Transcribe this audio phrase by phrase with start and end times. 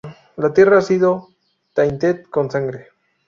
[0.37, 1.29] La tierra ha sido
[1.75, 2.87] tainted con sangre.